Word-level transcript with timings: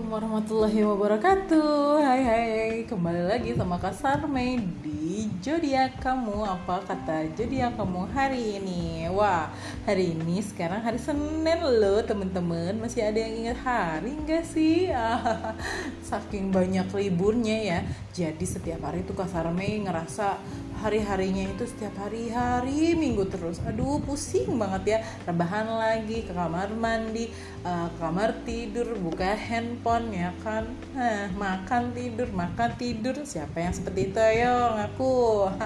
Assalamualaikum 0.00 0.32
warahmatullahi 0.32 0.80
wabarakatuh. 0.88 2.00
Hai 2.00 2.22
hai 2.24 2.72
Kembali 2.88 3.20
lagi 3.20 3.52
sama 3.52 3.76
Kak 3.76 3.92
Sarmei 3.92 4.56
Di 4.80 5.28
Jodiak 5.44 6.00
kamu. 6.00 6.40
Apa 6.40 6.80
kata 6.88 7.28
Jodiak 7.36 7.76
kamu 7.76 8.08
hari 8.08 8.56
ini? 8.56 9.04
Wah 9.12 9.52
hari 9.84 10.16
ini 10.16 10.40
sekarang 10.40 10.80
hari 10.80 10.96
Senin 10.96 11.60
loh 11.60 12.00
temen-temen 12.00 12.80
Masih 12.80 13.12
ada 13.12 13.20
yang 13.20 13.44
ingat 13.44 13.60
hari 13.60 14.16
nggak 14.24 14.40
sih? 14.40 14.88
Saking 16.08 16.48
banyak 16.48 16.88
liburnya 16.96 17.60
ya. 17.60 17.78
Jadi 18.16 18.48
setiap 18.48 18.80
hari 18.88 19.04
tuh 19.04 19.12
Kak 19.12 19.28
Sarmei 19.28 19.84
ngerasa 19.84 20.40
hari-harinya 20.80 21.52
itu 21.52 21.68
setiap 21.68 21.92
hari-hari 22.00 22.96
minggu 22.96 23.28
terus. 23.28 23.60
Aduh 23.68 24.00
pusing 24.00 24.56
banget 24.56 24.82
ya. 24.96 24.98
Rebahan 25.28 25.68
lagi 25.68 26.24
ke 26.24 26.32
kamar 26.32 26.72
mandi 26.72 27.28
uh, 27.62 27.92
kamar 28.00 28.42
tidur 28.48 28.96
buka 28.96 29.36
handphone 29.36 30.10
ya 30.10 30.32
kan? 30.40 30.64
Nah, 30.96 31.28
makan 31.36 31.92
tidur 31.92 32.32
makan 32.32 32.74
tidur. 32.80 33.20
Siapa 33.22 33.60
yang 33.60 33.76
seperti 33.76 34.10
itu? 34.10 34.18
Ayo 34.18 34.80
ngaku. 34.80 35.16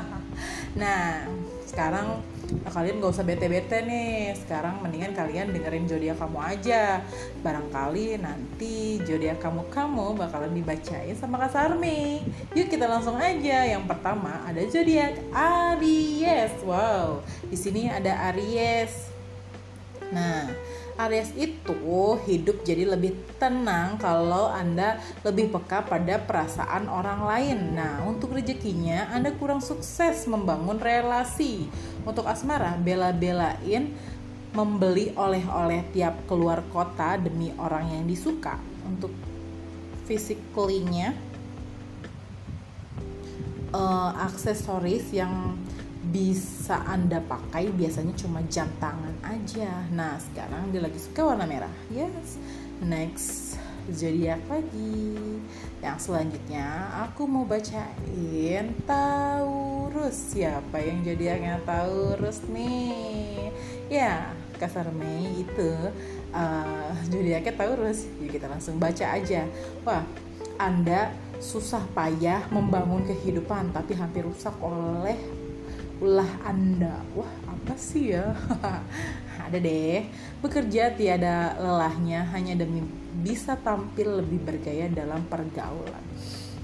Nah 0.75 1.23
sekarang 1.71 2.19
kalian 2.71 3.03
gak 3.03 3.13
usah 3.15 3.27
bete-bete 3.27 3.83
nih. 3.83 4.35
Sekarang 4.39 4.79
mendingan 4.81 5.15
kalian 5.17 5.51
dengerin 5.51 5.87
zodiak 5.89 6.19
kamu 6.21 6.39
aja. 6.39 7.03
Barangkali 7.41 8.19
nanti 8.21 9.01
zodiak 9.03 9.43
kamu 9.43 9.67
kamu 9.73 10.15
bakalan 10.19 10.53
dibacain 10.55 11.15
sama 11.19 11.41
Kak 11.43 11.53
Sarmi. 11.55 12.23
Yuk 12.55 12.71
kita 12.71 12.87
langsung 12.87 13.19
aja. 13.19 13.67
Yang 13.67 13.85
pertama 13.91 14.45
ada 14.47 14.63
zodiak 14.69 15.19
Aries. 15.35 16.55
Wow 16.63 17.25
di 17.49 17.57
sini 17.59 17.91
ada 17.91 18.31
Aries. 18.33 19.11
Nah 20.13 20.51
Aries 20.95 21.35
itu 21.35 21.75
hidup 22.23 22.63
jadi 22.63 22.87
lebih 22.87 23.19
tenang 23.43 23.99
kalau 23.99 24.47
Anda 24.47 25.03
lebih 25.27 25.51
peka 25.51 25.83
pada 25.83 26.23
perasaan 26.23 26.87
orang 26.87 27.27
lain. 27.27 27.59
Nah, 27.75 28.07
untuk 28.07 28.31
rezekinya 28.31 29.11
Anda 29.11 29.35
kurang 29.35 29.59
sukses 29.59 30.31
membangun 30.31 30.79
relasi. 30.79 31.67
Untuk 32.07 32.31
asmara, 32.31 32.79
bela-belain 32.79 33.91
membeli 34.55 35.11
oleh-oleh 35.19 35.83
tiap 35.91 36.15
keluar 36.31 36.63
kota 36.71 37.19
demi 37.19 37.51
orang 37.59 37.91
yang 37.91 38.05
disuka. 38.07 38.55
Untuk 38.87 39.11
physically-nya 40.07 41.11
uh, 43.75 44.15
aksesoris 44.31 45.11
yang 45.11 45.59
bisa 46.11 46.85
Anda 46.85 47.21
pakai 47.25 47.73
biasanya 47.73 48.13
cuma 48.19 48.45
jam 48.51 48.69
tangan 48.77 49.17
aja. 49.25 49.85
Nah, 49.93 50.21
sekarang 50.21 50.69
dia 50.75 50.85
lagi 50.85 50.99
suka 51.01 51.33
warna 51.33 51.49
merah. 51.49 51.73
Yes. 51.89 52.37
Next 52.85 53.57
zodiak 53.93 54.41
lagi. 54.49 55.41
Yang 55.85 55.99
selanjutnya 56.09 56.89
aku 57.05 57.29
mau 57.29 57.45
bacain 57.45 58.73
Taurus. 58.89 60.33
Siapa 60.33 60.81
yang 60.81 61.05
zodiaknya 61.05 61.61
Taurus 61.69 62.41
nih? 62.49 63.53
Ya, 63.93 64.33
kasar 64.57 64.89
Mei 64.97 65.45
itu 65.45 65.71
uh, 66.33 66.93
zodiaknya 67.09 67.53
Taurus. 67.53 68.09
Jadi 68.21 68.29
kita 68.33 68.47
langsung 68.49 68.81
baca 68.81 69.07
aja. 69.13 69.45
Wah, 69.85 70.05
Anda 70.57 71.13
susah 71.45 71.85
payah 71.93 72.49
membangun 72.49 73.05
kehidupan 73.05 73.75
tapi 73.77 73.93
hampir 73.93 74.25
rusak 74.25 74.55
oleh 74.65 75.44
ulah 76.03 76.31
Anda. 76.43 77.03
Wah, 77.15 77.31
apa 77.47 77.75
sih 77.79 78.15
ya? 78.17 78.35
Ada 79.45 79.59
deh. 79.61 80.07
Bekerja 80.43 80.95
tiada 80.95 81.55
lelahnya 81.59 82.27
hanya 82.35 82.59
demi 82.59 82.83
bisa 83.23 83.55
tampil 83.61 84.25
lebih 84.25 84.43
bergaya 84.43 84.91
dalam 84.91 85.23
pergaulan. 85.31 86.05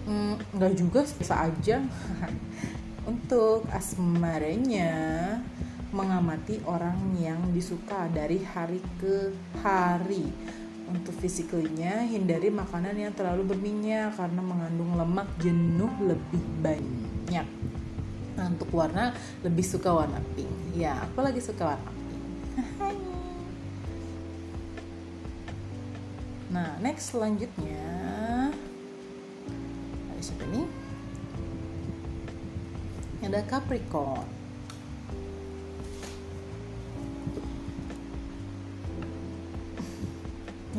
Hmm, 0.09 0.41
juga 0.75 1.06
bisa 1.06 1.47
aja. 1.47 1.84
Untuk 3.10 3.66
asmaranya 3.71 4.93
mengamati 5.91 6.62
orang 6.69 7.19
yang 7.19 7.50
disuka 7.50 8.06
dari 8.10 8.43
hari 8.43 8.78
ke 8.99 9.34
hari. 9.62 10.31
Untuk 10.91 11.15
fisiknya 11.22 12.03
hindari 12.03 12.50
makanan 12.50 12.99
yang 12.99 13.15
terlalu 13.15 13.54
berminyak 13.54 14.19
karena 14.19 14.43
mengandung 14.43 14.99
lemak 14.99 15.31
jenuh 15.38 15.91
lebih 16.03 16.43
banyak 16.59 17.59
Nah 18.41 18.49
untuk 18.49 18.73
warna 18.73 19.12
lebih 19.45 19.61
suka 19.61 19.93
warna 19.93 20.17
pink. 20.33 20.49
Ya 20.73 20.97
aku 21.05 21.21
lagi 21.21 21.45
suka 21.45 21.77
warna 21.77 21.91
pink. 21.93 22.17
nah 26.56 26.73
next 26.81 27.12
selanjutnya 27.12 27.84
ada 30.09 30.23
siapa 30.25 30.49
nih? 30.49 30.65
Ada 33.28 33.45
Capricorn. 33.45 34.25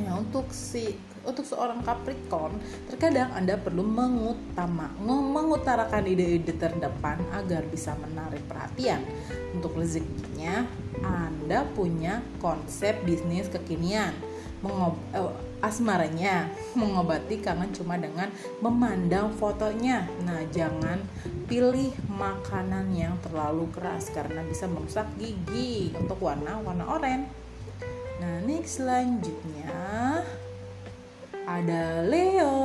Ya 0.02 0.18
untuk 0.18 0.50
si 0.50 0.98
untuk 1.22 1.46
seorang 1.46 1.86
Capricorn, 1.86 2.58
terkadang 2.90 3.30
Anda 3.38 3.58
perlu 3.58 3.86
mengutama, 3.86 4.90
mengutarakan 5.02 6.09
ide-ide 6.09 6.58
terdepan 6.58 7.22
agar 7.38 7.62
bisa 7.70 7.94
menarik 7.98 8.42
perhatian. 8.50 9.06
Untuk 9.54 9.78
rezekinya, 9.78 10.66
Anda 11.06 11.68
punya 11.78 12.26
konsep 12.42 13.06
bisnis 13.06 13.52
kekinian. 13.54 14.14
Mengob 14.62 14.94
eh, 15.18 15.34
asmaranya 15.62 16.50
mengobati 16.78 17.42
kangen 17.42 17.74
cuma 17.74 17.98
dengan 17.98 18.30
memandang 18.62 19.34
fotonya. 19.34 20.06
Nah, 20.26 20.42
jangan 20.50 21.02
pilih 21.46 21.94
makanan 22.10 22.94
yang 22.94 23.18
terlalu 23.26 23.70
keras 23.74 24.10
karena 24.14 24.42
bisa 24.46 24.70
merusak 24.70 25.06
gigi. 25.18 25.94
Untuk 25.98 26.22
warna 26.22 26.62
warna 26.62 26.86
oranye. 26.90 27.30
Nah, 28.22 28.38
next 28.46 28.78
selanjutnya 28.78 30.22
ada 31.46 32.03
Leo. 32.06 32.56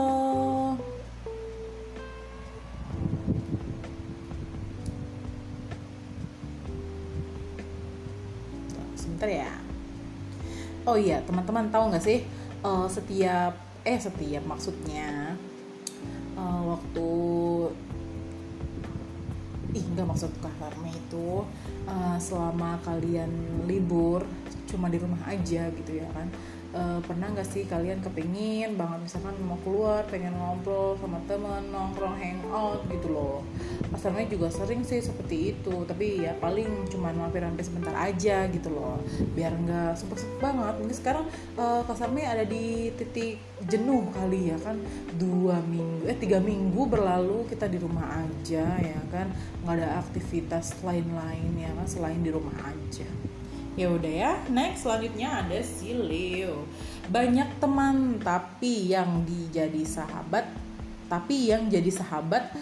Sebentar 8.97 9.29
ya. 9.29 9.53
Oh 10.87 10.95
iya, 10.95 11.19
teman-teman 11.27 11.67
tahu 11.69 11.91
nggak 11.91 12.05
sih 12.05 12.23
uh, 12.63 12.87
setiap 12.87 13.55
eh 13.87 13.99
setiap 14.03 14.43
maksudnya 14.51 15.39
uh, 16.35 16.63
waktu 16.75 17.11
ih 19.77 19.85
nggak 19.93 20.09
maksud 20.09 20.33
karena 20.43 20.89
itu 20.91 21.45
uh, 21.87 22.17
selama 22.19 22.81
kalian 22.83 23.31
libur 23.69 24.27
cuma 24.67 24.91
di 24.91 24.99
rumah 24.99 25.21
aja 25.29 25.69
gitu 25.71 25.93
ya 25.95 26.09
kan 26.11 26.27
uh, 26.77 27.01
pernah 27.01 27.33
nggak 27.33 27.49
sih 27.49 27.65
kalian 27.65 28.05
kepingin 28.05 28.77
banget 28.77 29.09
misalkan 29.09 29.33
mau 29.41 29.57
keluar 29.65 30.05
pengen 30.13 30.37
ngobrol 30.37 31.01
sama 31.01 31.19
temen 31.25 31.73
nongkrong 31.73 32.17
hangout 32.21 32.85
gitu 32.93 33.09
loh. 33.09 33.41
Pasalnya 33.89 34.29
juga 34.29 34.53
sering 34.53 34.85
sih 34.85 35.01
seperti 35.01 35.57
itu 35.57 35.75
tapi 35.89 36.29
ya 36.29 36.37
paling 36.37 36.87
cuma 36.93 37.11
mampir-mampir 37.17 37.65
sebentar 37.65 37.97
aja 37.97 38.45
gitu 38.53 38.69
loh. 38.69 39.01
Biar 39.33 39.57
nggak 39.57 39.97
sempet-sempet 39.97 40.39
banget. 40.45 40.75
Ini 40.85 40.95
sekarang 40.95 41.25
uh, 41.57 41.83
kasarnya 41.89 42.37
ada 42.37 42.45
di 42.45 42.93
titik 42.95 43.41
jenuh 43.65 44.05
kali 44.13 44.53
ya 44.53 44.59
kan. 44.61 44.77
Dua 45.17 45.57
minggu 45.65 46.05
eh 46.05 46.19
tiga 46.21 46.39
minggu 46.39 46.85
berlalu 46.85 47.49
kita 47.49 47.67
di 47.67 47.81
rumah 47.81 48.21
aja 48.21 48.67
ya 48.77 49.01
kan. 49.09 49.33
Nggak 49.65 49.75
ada 49.81 49.89
aktivitas 50.05 50.77
lain-lain 50.85 51.57
ya 51.57 51.73
kan 51.73 51.87
selain 51.89 52.21
di 52.21 52.29
rumah 52.29 52.55
aja 52.61 53.09
Ya 53.77 53.93
udah 53.93 54.09
ya, 54.09 54.33
next 54.49 54.89
selanjutnya 54.89 55.45
ada 55.45 55.61
si 55.61 55.93
Leo. 55.93 56.65
Banyak 57.13 57.61
teman 57.61 58.17
tapi 58.25 58.89
yang 58.89 59.21
dijadi 59.29 59.85
sahabat, 59.85 60.49
tapi 61.13 61.53
yang 61.53 61.69
jadi 61.69 61.93
sahabat 61.93 62.57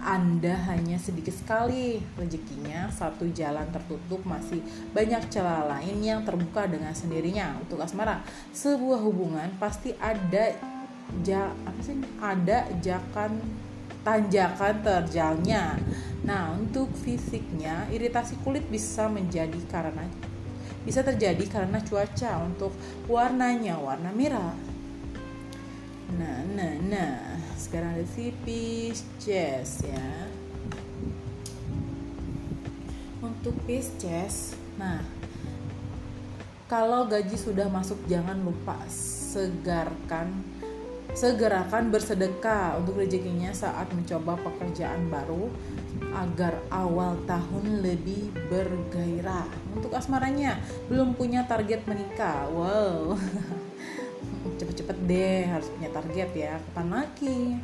anda 0.00 0.56
hanya 0.72 0.96
sedikit 0.96 1.36
sekali. 1.36 2.00
Rezekinya 2.16 2.88
satu 2.88 3.28
jalan 3.34 3.68
tertutup 3.68 4.24
masih 4.24 4.64
banyak 4.96 5.28
celah 5.28 5.68
lain 5.76 6.00
yang 6.00 6.22
terbuka 6.24 6.64
dengan 6.70 6.96
sendirinya. 6.96 7.58
Untuk 7.60 7.82
asmara 7.84 8.24
sebuah 8.54 9.02
hubungan 9.04 9.50
pasti 9.60 9.92
ada 10.00 10.56
ja 11.20 11.52
apa 11.66 11.80
sih? 11.84 11.98
Ada 12.22 12.70
jakan 12.80 13.42
tanjakan 14.00 14.74
terjalnya. 14.80 15.76
Nah 16.24 16.56
untuk 16.56 16.88
fisiknya 16.96 17.84
iritasi 17.92 18.40
kulit 18.40 18.64
bisa 18.72 19.10
menjadi 19.10 19.60
karena 19.68 20.08
bisa 20.84 21.04
terjadi 21.04 21.44
karena 21.48 21.78
cuaca 21.84 22.44
untuk 22.44 22.72
warnanya 23.06 23.76
warna 23.76 24.10
merah. 24.12 24.56
Nah, 26.16 26.38
nah, 26.56 26.74
nah. 26.88 27.18
Sekarang 27.54 27.94
ada 27.94 28.06
si 28.08 28.32
Pisces 28.42 29.84
ya. 29.84 30.08
Untuk 33.20 33.52
Pisces, 33.68 34.56
nah 34.80 35.04
kalau 36.70 37.10
gaji 37.10 37.34
sudah 37.34 37.66
masuk 37.66 37.98
jangan 38.06 38.38
lupa 38.46 38.78
segarkan 38.86 40.30
segerakan 41.18 41.90
bersedekah 41.90 42.78
untuk 42.78 43.02
rezekinya 43.02 43.50
saat 43.50 43.90
mencoba 43.90 44.38
pekerjaan 44.38 45.10
baru 45.10 45.50
agar 46.14 46.62
awal 46.70 47.16
tahun 47.24 47.82
lebih 47.82 48.30
bergairah. 48.50 49.48
Untuk 49.74 49.94
asmaranya 49.94 50.58
belum 50.90 51.14
punya 51.14 51.46
target 51.46 51.86
menikah. 51.86 52.48
Wow. 52.50 53.16
Cepet-cepet 54.58 54.98
deh 55.06 55.46
harus 55.46 55.68
punya 55.72 55.90
target 55.92 56.30
ya. 56.34 56.60
Kapan 56.70 56.88
lagi? 56.90 57.56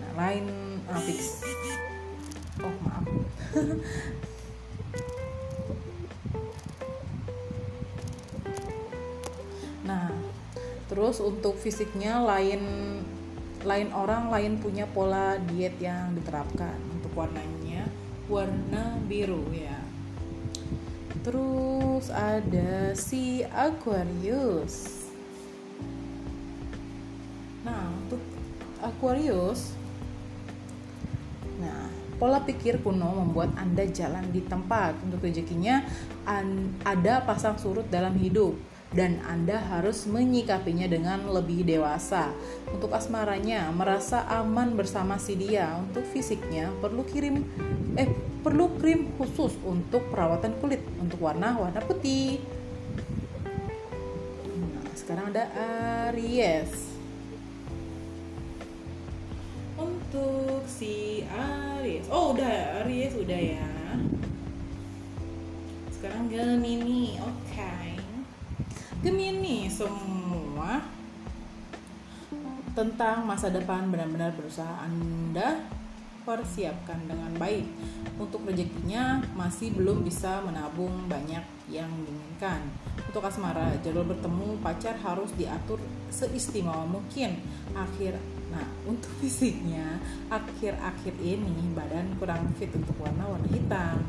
Nah, 0.00 0.10
lain 0.16 0.44
uh, 0.88 1.00
fix. 1.02 1.42
Oh, 2.62 2.72
maaf. 2.82 3.04
nah, 9.88 10.10
terus 10.90 11.20
untuk 11.22 11.56
fisiknya 11.58 12.20
lain 12.22 12.60
lain 13.66 13.90
orang 13.90 14.30
lain 14.30 14.62
punya 14.62 14.86
pola 14.86 15.34
diet 15.50 15.74
yang 15.82 16.14
diterapkan 16.14 16.78
untuk 16.94 17.10
warnanya 17.18 17.57
warna 18.28 19.00
biru 19.08 19.48
ya. 19.50 19.80
Terus 21.24 22.12
ada 22.12 22.92
si 22.92 23.42
Aquarius. 23.48 25.08
Nah 27.64 27.90
untuk 28.04 28.20
Aquarius 28.84 29.74
nah 31.58 31.90
pola 32.22 32.38
pikir 32.46 32.78
kuno 32.86 33.26
membuat 33.26 33.50
anda 33.56 33.82
jalan 33.88 34.28
di 34.30 34.44
tempat. 34.44 34.94
Untuk 35.02 35.24
rezekinya 35.24 35.82
ada 36.84 37.24
pasang 37.24 37.56
surut 37.56 37.88
dalam 37.88 38.14
hidup 38.20 38.54
dan 38.88 39.20
Anda 39.28 39.60
harus 39.60 40.08
menyikapinya 40.08 40.88
dengan 40.88 41.28
lebih 41.28 41.60
dewasa. 41.64 42.32
Untuk 42.72 42.88
asmaranya, 42.96 43.68
merasa 43.68 44.24
aman 44.32 44.72
bersama 44.72 45.20
si 45.20 45.36
dia. 45.36 45.76
Untuk 45.76 46.08
fisiknya, 46.08 46.72
perlu 46.80 47.04
kirim 47.04 47.44
eh 48.00 48.08
perlu 48.40 48.72
krim 48.80 49.12
khusus 49.20 49.52
untuk 49.66 50.08
perawatan 50.08 50.56
kulit 50.62 50.80
untuk 50.96 51.20
warna 51.20 51.58
warna 51.58 51.84
putih. 51.84 52.40
Nah, 54.56 54.88
sekarang 54.96 55.36
ada 55.36 55.44
Aries. 56.08 56.96
Untuk 59.76 60.64
si 60.64 61.26
Aries. 61.28 62.08
Oh, 62.08 62.32
udah 62.32 62.82
Aries 62.86 63.12
udah 63.20 63.36
ya. 63.36 63.68
Sekarang 65.92 66.30
Gemini. 66.32 67.20
Oke. 67.20 67.36
Okay. 67.36 67.47
Gemini 68.98 69.70
semua 69.70 70.82
tentang 72.74 73.22
masa 73.22 73.46
depan 73.46 73.94
benar-benar 73.94 74.34
berusaha 74.34 74.82
Anda 74.82 75.62
persiapkan 76.26 77.06
dengan 77.06 77.30
baik. 77.38 77.62
Untuk 78.18 78.42
rezekinya 78.42 79.22
masih 79.38 79.70
belum 79.78 80.02
bisa 80.02 80.42
menabung 80.42 81.06
banyak 81.06 81.46
yang 81.70 81.86
diinginkan. 82.02 82.58
Untuk 83.06 83.22
asmara, 83.22 83.78
jalur 83.86 84.02
bertemu 84.02 84.58
pacar 84.66 84.98
harus 84.98 85.30
diatur 85.38 85.78
seistimewa 86.10 86.82
mungkin. 86.82 87.38
Akhir 87.78 88.18
Nah, 88.48 88.64
untuk 88.88 89.12
fisiknya, 89.20 90.00
akhir-akhir 90.32 91.14
ini 91.20 91.68
badan 91.76 92.16
kurang 92.16 92.48
fit 92.56 92.72
untuk 92.72 92.96
warna-warna 92.96 93.44
hitam. 93.52 94.00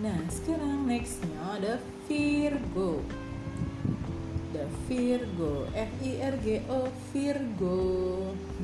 Nah, 0.00 0.16
sekarang 0.32 0.88
nextnya 0.88 1.60
ada 1.60 1.76
Virgo 2.08 3.04
ada 4.60 4.68
Virgo. 4.84 5.64
F 5.72 5.92
I 6.04 6.12
R 6.20 6.36
G 6.44 6.60
O 6.68 6.84
Virgo. 7.16 7.80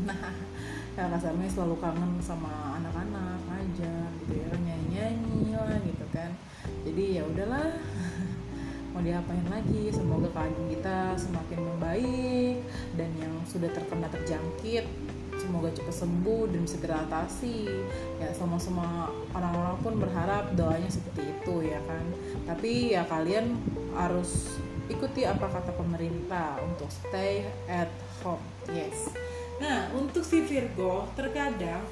Nah 0.04 1.08
rasanya 1.08 1.48
selalu 1.48 1.80
kangen 1.80 2.20
sama 2.20 2.76
anak-anak 2.76 3.40
aja 3.48 3.94
gitu 4.20 4.32
ya. 4.44 4.48
Nyanyi 4.60 4.92
nyanyi 4.92 5.56
lah 5.56 5.80
gitu 5.80 6.04
kan. 6.12 6.36
Jadi 6.84 7.16
ya 7.16 7.22
udahlah 7.24 7.80
mau 8.92 9.00
diapain 9.00 9.48
lagi? 9.48 9.88
Semoga 9.88 10.28
keadaan 10.36 10.68
kita 10.68 11.16
semakin 11.16 11.60
membaik 11.64 12.56
dan 13.00 13.10
yang 13.16 13.32
sudah 13.48 13.72
terkena 13.72 14.12
terjangkit 14.12 14.84
semoga 15.36 15.68
cepat 15.72 15.96
sembuh 15.96 16.44
dan 16.52 16.64
segera 16.68 17.08
atasi. 17.08 17.72
Ya 18.20 18.36
sama-sama 18.36 19.08
orang-orang 19.32 19.76
pun 19.80 19.94
berharap 19.96 20.52
doanya 20.52 20.92
seperti 20.92 21.24
itu 21.24 21.72
ya 21.72 21.80
kan. 21.88 22.04
Tapi 22.44 22.92
ya 22.92 23.08
kalian 23.08 23.56
harus 23.96 24.60
ikuti 24.86 25.26
apa 25.26 25.46
kata 25.50 25.74
pemerintah 25.74 26.62
untuk 26.62 26.90
stay 26.90 27.46
at 27.66 27.90
home. 28.22 28.42
Yes. 28.70 29.10
Nah 29.62 29.90
untuk 29.94 30.22
si 30.22 30.44
Virgo 30.44 31.08
terkadang 31.16 31.82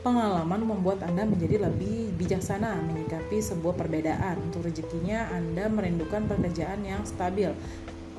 Pengalaman 0.00 0.64
membuat 0.64 1.04
Anda 1.04 1.28
menjadi 1.28 1.60
lebih 1.60 2.16
bijaksana 2.16 2.80
menyikapi 2.88 3.36
sebuah 3.36 3.76
perbedaan. 3.76 4.40
Untuk 4.48 4.64
rezekinya, 4.64 5.28
Anda 5.28 5.68
merindukan 5.68 6.24
pekerjaan 6.24 6.80
yang 6.88 7.04
stabil 7.04 7.52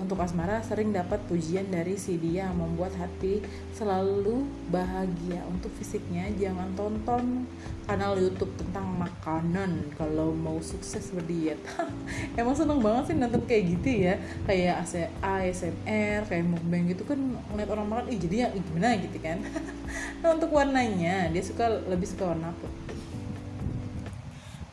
untuk 0.02 0.18
asmara 0.18 0.66
sering 0.66 0.90
dapat 0.90 1.22
pujian 1.30 1.70
dari 1.70 1.94
si 1.94 2.18
dia 2.18 2.50
membuat 2.50 2.98
hati 2.98 3.46
selalu 3.78 4.50
bahagia. 4.74 5.46
Untuk 5.46 5.70
fisiknya 5.78 6.26
jangan 6.42 6.74
tonton 6.74 7.46
kanal 7.86 8.18
YouTube 8.18 8.50
tentang 8.58 8.90
makanan 8.98 9.94
kalau 10.02 10.34
mau 10.34 10.58
sukses 10.58 11.14
berdiet. 11.14 11.62
Emang 12.40 12.58
seneng 12.58 12.82
banget 12.82 13.14
sih 13.14 13.16
nonton 13.16 13.46
kayak 13.46 13.64
gitu 13.78 13.90
ya. 14.10 14.16
Kayak 14.50 14.90
ASMR, 15.22 16.26
kayak 16.26 16.46
mukbang 16.50 16.90
gitu 16.90 17.06
kan 17.06 17.20
ngeliat 17.54 17.70
orang 17.70 17.86
makan, 17.86 18.06
ih 18.10 18.18
jadi 18.18 18.36
ya 18.36 18.48
gimana 18.58 18.98
gitu 18.98 19.18
kan. 19.22 19.38
nah 20.26 20.34
untuk 20.34 20.50
warnanya 20.50 21.30
dia 21.30 21.44
suka 21.46 21.70
lebih 21.86 22.10
suka 22.10 22.34
warna 22.34 22.50
putih. 22.58 22.98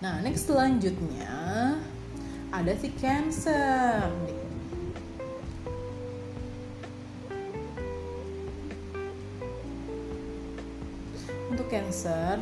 Nah 0.00 0.24
next 0.24 0.48
selanjutnya 0.48 1.36
ada 2.48 2.72
si 2.80 2.88
Cancer 2.96 4.08
Cancer 11.68 12.40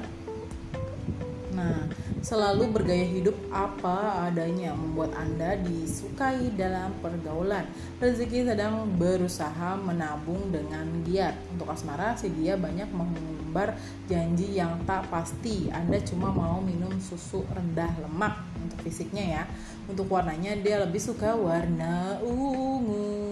Nah, 1.56 1.88
selalu 2.20 2.68
bergaya 2.68 3.08
hidup 3.08 3.32
apa 3.48 4.28
adanya 4.28 4.76
membuat 4.76 5.16
Anda 5.16 5.56
disukai 5.56 6.52
dalam 6.52 6.92
pergaulan. 7.00 7.64
Rezeki 7.96 8.44
sedang 8.52 8.84
berusaha 9.00 9.80
menabung 9.80 10.52
dengan 10.52 10.84
giat. 11.08 11.32
Untuk 11.56 11.72
asmara, 11.72 12.12
si 12.12 12.28
dia 12.28 12.60
banyak 12.60 12.92
mengumbar 12.92 13.72
janji 14.04 14.52
yang 14.52 14.84
tak 14.84 15.08
pasti. 15.08 15.72
Anda 15.72 15.96
cuma 16.04 16.28
mau 16.28 16.60
minum 16.60 16.92
susu 17.00 17.40
rendah 17.48 18.04
lemak 18.04 18.36
untuk 18.60 18.84
fisiknya 18.84 19.24
ya. 19.40 19.42
Untuk 19.88 20.12
warnanya 20.12 20.60
dia 20.60 20.84
lebih 20.84 21.00
suka 21.00 21.32
warna 21.32 22.20
ungu. 22.20 23.25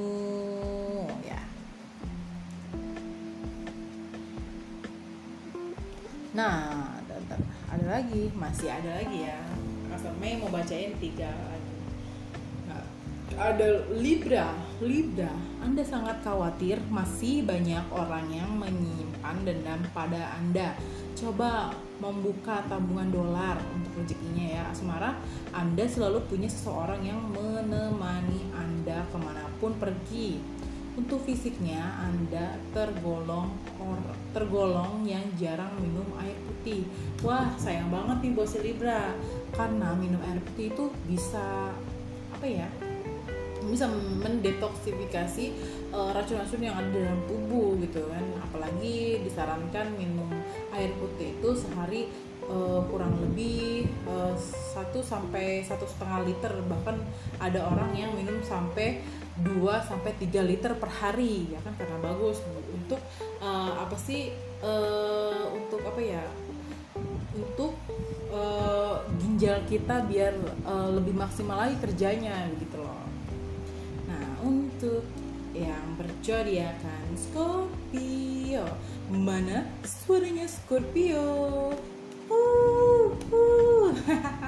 Nah, 6.35 6.99
ada, 6.99 7.39
ada 7.71 7.87
lagi, 7.87 8.27
masih 8.35 8.67
ada 8.67 8.99
lagi 8.99 9.23
ya. 9.23 9.39
Kasar 9.87 10.11
Mei 10.19 10.35
mau 10.43 10.51
bacain 10.51 10.91
tiga 10.99 11.31
Nah, 12.67 12.83
ada 13.39 13.87
Libra, 13.95 14.51
Libra. 14.83 15.31
Anda 15.63 15.87
sangat 15.87 16.27
khawatir 16.27 16.83
masih 16.91 17.47
banyak 17.47 17.87
orang 17.95 18.27
yang 18.35 18.51
menyimpan 18.59 19.47
dendam 19.47 19.79
pada 19.95 20.35
Anda. 20.35 20.75
Coba 21.15 21.71
membuka 22.03 22.67
tabungan 22.67 23.15
dolar 23.15 23.55
untuk 23.71 24.03
rezekinya 24.03 24.47
ya 24.51 24.63
Asmara 24.67 25.15
Anda 25.55 25.87
selalu 25.87 26.27
punya 26.27 26.51
seseorang 26.51 27.07
yang 27.07 27.23
menemani 27.31 28.51
Anda 28.51 29.07
ke 29.07 29.17
mana 29.23 29.47
pun 29.63 29.79
pergi 29.79 30.43
untuk 30.95 31.27
fisiknya, 31.27 31.83
Anda 31.99 32.55
tergolong 32.71 33.51
or, 33.83 33.99
tergolong 34.31 35.03
yang 35.03 35.27
jarang 35.35 35.75
minum 35.83 36.07
air 36.23 36.39
putih. 36.47 36.87
Wah, 37.27 37.51
sayang 37.59 37.91
banget 37.91 38.31
nih 38.31 38.33
bos 38.35 38.55
Libra. 38.63 39.11
Karena 39.51 39.91
minum 39.99 40.23
air 40.23 40.39
putih 40.43 40.71
itu 40.71 40.85
bisa 41.07 41.75
apa 42.35 42.47
ya? 42.47 42.71
bisa 43.65 43.89
mendetoksifikasi 44.21 45.45
uh, 45.89 46.13
racun-racun 46.13 46.61
yang 46.61 46.77
ada 46.77 46.91
dalam 46.93 47.21
tubuh 47.25 47.81
gitu 47.81 48.05
kan 48.13 48.25
apalagi 48.45 49.25
disarankan 49.25 49.89
minum 49.97 50.29
air 50.77 50.93
putih 51.01 51.33
itu 51.33 51.51
sehari 51.57 52.13
uh, 52.49 52.85
kurang 52.93 53.17
lebih 53.25 53.89
uh, 54.05 54.37
satu 54.77 55.01
sampai 55.01 55.65
satu 55.65 55.89
setengah 55.89 56.29
liter 56.29 56.53
bahkan 56.69 57.01
ada 57.41 57.65
orang 57.65 57.97
yang 57.97 58.13
minum 58.13 58.37
sampai 58.45 59.01
2 59.43 59.89
sampai 59.89 60.15
3 60.15 60.47
liter 60.47 60.73
per 60.79 60.91
hari 60.91 61.51
ya 61.51 61.59
kan 61.67 61.75
karena 61.75 61.99
bagus 61.99 62.39
untuk 62.71 63.01
uh, 63.43 63.83
apa 63.83 63.97
sih 63.99 64.31
uh, 64.63 65.51
untuk 65.51 65.83
apa 65.83 65.99
ya 65.99 66.25
untuk 67.35 67.75
uh, 68.31 69.03
ginjal 69.19 69.59
kita 69.67 70.07
biar 70.07 70.39
uh, 70.63 70.95
lebih 70.95 71.19
maksimal 71.19 71.59
lagi 71.67 71.75
kerjanya 71.83 72.47
gitu 72.63 72.79
loh 72.79 73.03
nah 74.07 74.27
untuk 74.47 75.03
yang 75.55 75.95
berjodiakan 75.95 77.15
Scorpio. 77.15 78.67
Mana 79.07 79.63
suaranya 79.87 80.51
Scorpio? 80.51 81.71
Uh, 82.27 83.15
uh. 83.31 83.95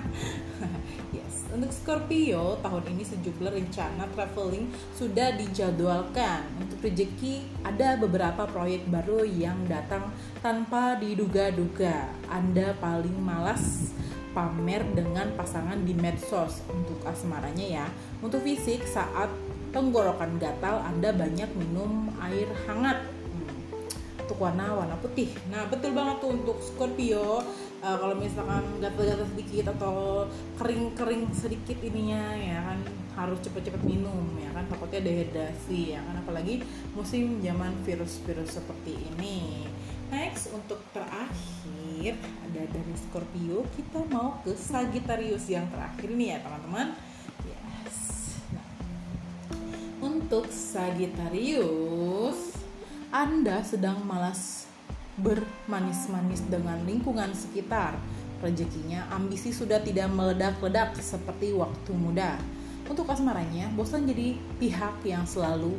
untuk 1.56 1.72
Scorpio 1.72 2.60
tahun 2.60 2.84
ini 2.92 3.00
sejumlah 3.00 3.48
rencana 3.48 4.04
traveling 4.12 4.68
sudah 4.92 5.40
dijadwalkan. 5.40 6.44
Untuk 6.60 6.84
rezeki 6.84 7.64
ada 7.64 7.96
beberapa 7.96 8.44
proyek 8.44 8.84
baru 8.92 9.25
yang 9.25 9.56
datang 9.64 10.12
tanpa 10.44 11.00
diduga-duga. 11.00 12.12
Anda 12.28 12.76
paling 12.76 13.16
malas 13.16 13.88
pamer 14.36 14.84
dengan 14.92 15.32
pasangan 15.32 15.80
di 15.80 15.96
medsos 15.96 16.60
untuk 16.68 17.00
asmaranya 17.08 17.64
ya. 17.64 17.86
Untuk 18.20 18.44
fisik 18.44 18.84
saat 18.84 19.32
tenggorokan 19.72 20.36
gatal 20.36 20.84
Anda 20.84 21.16
banyak 21.16 21.56
minum 21.56 22.12
air 22.20 22.52
hangat. 22.68 23.00
Hmm. 23.32 23.56
Untuk 24.28 24.36
warna 24.44 24.76
warna 24.76 24.96
putih. 25.00 25.32
Nah, 25.48 25.64
betul 25.72 25.96
banget 25.96 26.20
tuh 26.20 26.36
untuk 26.36 26.60
Scorpio. 26.60 27.40
Uh, 27.86 27.94
kalau 28.02 28.18
misalkan 28.18 28.66
gatal-gatal 28.82 29.30
sedikit 29.30 29.70
atau 29.78 30.26
kering-kering 30.58 31.30
sedikit 31.30 31.78
ininya 31.86 32.34
ya 32.34 32.58
kan 32.58 32.82
harus 33.14 33.38
cepet-cepet 33.46 33.78
minum 33.86 34.26
ya 34.42 34.50
kan 34.50 34.66
takutnya 34.66 35.06
dehidrasi 35.06 35.94
ya 35.94 36.02
kan 36.02 36.18
apalagi 36.18 36.66
musim 36.98 37.38
zaman 37.38 37.70
virus-virus 37.86 38.58
seperti 38.58 38.98
ini. 39.14 39.70
Next 40.10 40.50
untuk 40.50 40.82
terakhir 40.90 42.18
ada 42.18 42.62
dari 42.66 42.94
Scorpio 42.98 43.62
kita 43.78 44.02
mau 44.10 44.42
ke 44.42 44.58
Sagittarius 44.58 45.46
yang 45.46 45.70
terakhir 45.70 46.10
nih 46.10 46.34
ya 46.34 46.38
teman-teman. 46.42 46.90
Yes. 47.46 47.98
Untuk 50.02 50.50
Sagittarius 50.50 52.50
Anda 53.14 53.62
sedang 53.62 54.02
malas 54.02 54.66
bermanis-manis 55.20 56.44
dengan 56.49 56.80
lingkungan 56.85 57.32
sekitar. 57.32 57.96
Rezekinya 58.44 59.08
ambisi 59.12 59.49
sudah 59.49 59.80
tidak 59.80 60.12
meledak-ledak 60.12 60.92
seperti 61.00 61.56
waktu 61.56 61.92
muda 61.96 62.37
untuk 62.87 63.11
asmaranya, 63.11 63.66
bosan 63.75 64.06
jadi 64.06 64.38
pihak 64.62 65.02
yang 65.02 65.26
selalu 65.26 65.75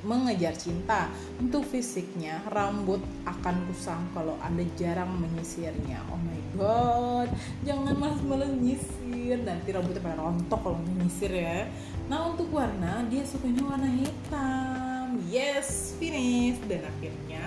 mengejar 0.00 0.56
cinta. 0.56 1.12
Untuk 1.36 1.68
fisiknya, 1.68 2.40
rambut 2.48 3.04
akan 3.28 3.68
kusam 3.68 4.08
kalau 4.16 4.40
Anda 4.40 4.64
jarang 4.80 5.20
menyisirnya. 5.20 6.00
Oh 6.08 6.16
my 6.16 6.40
god, 6.56 7.28
jangan 7.68 8.00
malas-malas 8.00 8.48
nyisir. 8.56 9.44
Nanti 9.44 9.76
rambutnya 9.76 10.00
pada 10.00 10.24
rontok 10.24 10.60
kalau 10.64 10.80
menyisir 10.80 11.36
ya. 11.36 11.68
Nah, 12.08 12.32
untuk 12.32 12.48
warna, 12.48 13.04
dia 13.12 13.20
sukanya 13.20 13.60
warna 13.68 13.90
hitam. 13.92 15.20
Yes, 15.28 16.00
finish. 16.00 16.56
Dan 16.64 16.88
akhirnya, 16.88 17.44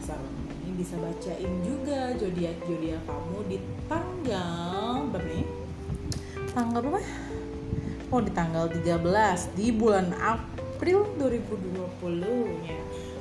kasar 0.00 0.16
ini 0.64 0.80
bisa 0.80 0.96
bacain 0.96 1.52
juga 1.60 2.16
zodiak-zodiak 2.16 3.04
kamu 3.04 3.38
di 3.52 3.58
tanggal 3.84 5.04
berapa 5.12 5.28
nih? 5.28 5.46
Tanggal 6.56 6.80
berapa? 6.80 7.00
oh 8.10 8.20
di 8.24 8.32
tanggal 8.34 8.66
13 8.66 9.54
di 9.54 9.70
bulan 9.70 10.10
April 10.18 11.06
2020 11.20 12.66
ya 12.66 12.80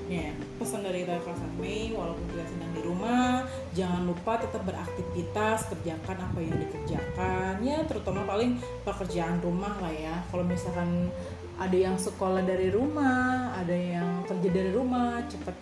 ya 0.10 0.34
pesan 0.58 0.82
dari 0.82 1.06
Reva 1.06 1.38
Mei 1.62 1.94
walaupun 1.94 2.26
kita 2.34 2.42
sedang 2.50 2.72
di 2.74 2.82
rumah 2.82 3.46
jangan 3.78 4.10
lupa 4.10 4.42
tetap 4.42 4.66
beraktivitas 4.66 5.70
kerjakan 5.70 6.18
apa 6.18 6.40
yang 6.42 6.58
dikerjakan 6.58 7.54
ya 7.62 7.86
terutama 7.86 8.26
paling 8.26 8.58
pekerjaan 8.82 9.38
rumah 9.46 9.78
lah 9.78 9.94
ya 9.94 10.18
kalau 10.34 10.42
misalkan 10.42 11.14
ada 11.62 11.78
yang 11.78 11.94
sekolah 11.94 12.42
dari 12.42 12.74
rumah 12.74 13.54
ada 13.54 13.78
yang 13.78 14.26
kerja 14.26 14.50
dari 14.50 14.74
rumah 14.74 15.22
cepet 15.30 15.54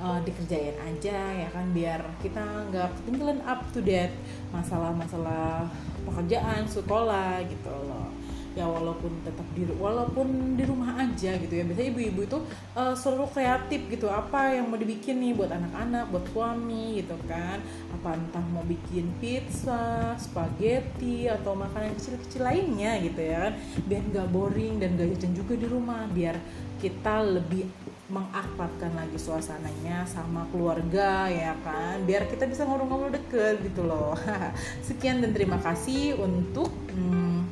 uh, 0.00 0.20
dikerjain 0.24 0.76
aja 0.80 1.18
ya 1.32 1.48
kan 1.52 1.66
biar 1.72 2.00
kita 2.20 2.44
nggak 2.72 2.92
ketinggalan 3.02 3.40
up 3.44 3.64
to 3.72 3.80
date 3.80 4.14
masalah-masalah 4.52 5.68
pekerjaan 6.06 6.64
sekolah 6.68 7.42
gitu 7.48 7.70
loh. 7.70 8.08
Ya 8.56 8.64
walaupun 8.64 9.12
tetap 9.20 9.44
di 9.52 9.68
walaupun 9.68 10.56
di 10.56 10.64
rumah 10.64 10.96
aja 10.96 11.36
gitu 11.36 11.52
ya. 11.52 11.60
Biasanya 11.60 11.92
ibu-ibu 11.92 12.24
itu 12.24 12.38
uh, 12.72 12.96
selalu 12.96 13.28
kreatif 13.36 13.84
gitu. 13.92 14.08
Apa 14.08 14.56
yang 14.56 14.72
mau 14.72 14.80
dibikin 14.80 15.20
nih 15.20 15.36
buat 15.36 15.52
anak-anak 15.52 16.08
buat 16.08 16.24
suami 16.32 17.04
gitu 17.04 17.20
kan. 17.28 17.60
Apa 17.92 18.16
entah 18.16 18.40
mau 18.56 18.64
bikin 18.64 19.12
pizza 19.20 20.16
spaghetti 20.16 21.28
atau 21.28 21.52
makanan 21.52 22.00
kecil-kecil 22.00 22.48
lainnya 22.48 22.96
gitu 23.04 23.20
ya 23.20 23.36
kan. 23.44 23.52
Biar 23.92 24.02
nggak 24.08 24.28
boring 24.32 24.80
dan 24.80 24.96
gak 24.96 25.12
jajan 25.12 25.36
juga 25.36 25.52
di 25.60 25.66
rumah. 25.68 26.08
Biar 26.08 26.40
kita 26.80 27.28
lebih 27.28 27.68
mengakrabkan 28.06 28.94
lagi 28.94 29.18
suasananya 29.18 30.06
sama 30.06 30.46
keluarga 30.54 31.26
ya 31.26 31.58
kan? 31.66 32.02
Biar 32.06 32.30
kita 32.30 32.46
bisa 32.46 32.62
ngobrol-ngobrol 32.62 33.10
deket 33.10 33.62
gitu 33.66 33.82
loh. 33.82 34.14
Sekian 34.86 35.22
dan 35.22 35.34
terima 35.34 35.58
kasih 35.58 36.14
untuk 36.18 36.70
hmm, 36.94 37.46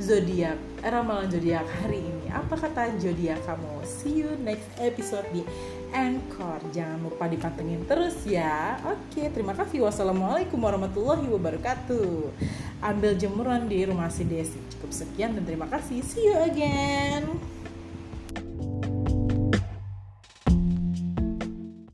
zodiak 0.00 0.56
ramalan 0.80 1.28
zodiak 1.28 1.66
hari 1.82 2.00
ini. 2.00 2.26
Apa 2.30 2.56
kata 2.56 2.96
zodiak 2.96 3.42
kamu? 3.44 3.84
See 3.84 4.24
you 4.24 4.32
next 4.40 4.68
episode 4.80 5.26
di 5.34 5.44
Anchor. 5.92 6.62
Jangan 6.72 7.04
lupa 7.04 7.26
dipantengin 7.26 7.84
terus 7.84 8.16
ya. 8.24 8.78
Oke 8.86 9.28
terima 9.28 9.52
kasih. 9.52 9.84
Wassalamualaikum 9.84 10.56
warahmatullahi 10.56 11.26
wabarakatuh. 11.28 12.32
Ambil 12.80 13.18
jemuran 13.18 13.66
di 13.66 13.84
rumah 13.84 14.08
si 14.08 14.22
Desi. 14.22 14.60
Cukup 14.78 14.94
sekian 14.94 15.34
dan 15.34 15.44
terima 15.44 15.66
kasih. 15.66 16.00
See 16.00 16.30
you 16.30 16.38
again 16.46 17.57